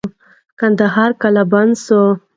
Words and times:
کندهار 0.59 1.11
قلابند 1.21 1.73
سو. 1.85 1.99